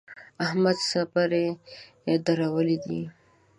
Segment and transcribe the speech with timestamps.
[0.45, 1.45] احمد څپری
[2.25, 3.01] درولی دی.